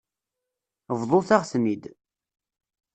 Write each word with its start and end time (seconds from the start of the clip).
Bḍut-aɣ-ten-id. 0.99 1.83